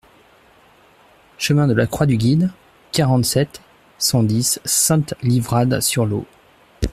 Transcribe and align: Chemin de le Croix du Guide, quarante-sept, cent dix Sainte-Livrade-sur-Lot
Chemin 1.37 1.67
de 1.67 1.73
le 1.73 1.85
Croix 1.85 2.07
du 2.07 2.17
Guide, 2.17 2.49
quarante-sept, 2.91 3.61
cent 3.99 4.23
dix 4.23 4.59
Sainte-Livrade-sur-Lot 4.65 6.25